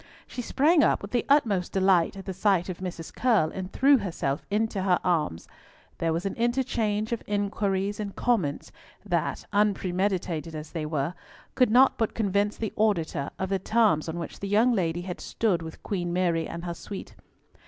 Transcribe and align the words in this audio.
She 0.25 0.41
sprang 0.41 0.83
up 0.83 1.03
with 1.03 1.11
the 1.11 1.27
utmost 1.29 1.73
delight 1.73 2.17
at 2.17 2.25
the 2.25 2.33
sight 2.33 2.69
of 2.69 2.79
Mrs. 2.79 3.13
Curll, 3.13 3.51
and 3.51 3.71
threw 3.71 3.99
herself 3.99 4.43
into 4.49 4.81
her 4.81 4.97
arms. 5.03 5.47
There 5.99 6.11
was 6.11 6.25
an 6.25 6.33
interchange 6.37 7.11
of 7.11 7.21
inquiries 7.27 7.99
and 7.99 8.15
comments 8.15 8.71
that—unpremeditated 9.05 10.55
as 10.55 10.71
they 10.71 10.87
were—could 10.87 11.69
not 11.69 11.99
but 11.99 12.15
convince 12.15 12.57
the 12.57 12.73
auditor 12.75 13.29
of 13.37 13.49
the 13.49 13.59
terms 13.59 14.09
on 14.09 14.17
which 14.17 14.39
the 14.39 14.47
young 14.47 14.73
lady 14.73 15.01
had 15.01 15.21
stood 15.21 15.61
with 15.61 15.83
Queen 15.83 16.11
Mary 16.11 16.47
and 16.47 16.65
her 16.65 16.73
suite. 16.73 17.13